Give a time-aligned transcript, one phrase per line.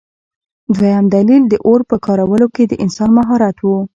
[0.75, 3.67] دویم دلیل د اور په کارولو کې د انسان مهارت و.